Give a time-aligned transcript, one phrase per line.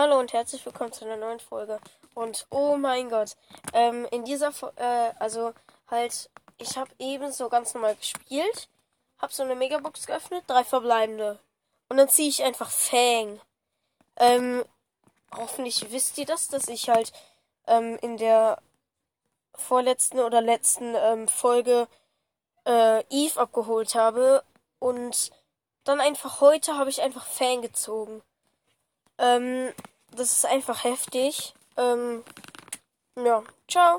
[0.00, 1.80] Hallo und herzlich willkommen zu einer neuen Folge.
[2.14, 3.36] Und oh mein Gott,
[3.72, 5.52] ähm, in dieser, Fo äh, also
[5.90, 8.68] halt, ich habe eben so ganz normal gespielt,
[9.20, 11.40] habe so eine Megabox geöffnet, drei verbleibende.
[11.88, 13.40] Und dann ziehe ich einfach Fang.
[14.18, 14.64] Ähm,
[15.36, 17.12] hoffentlich wisst ihr das, dass ich halt
[17.66, 18.62] ähm, in der
[19.56, 21.88] vorletzten oder letzten ähm, Folge
[22.66, 24.44] äh, Eve abgeholt habe
[24.78, 25.32] und
[25.82, 28.22] dann einfach heute habe ich einfach Fang gezogen.
[29.18, 29.68] Ähm,
[30.16, 31.54] das ist einfach heftig.
[31.76, 32.22] Ähm,
[33.16, 33.96] ja, ciao.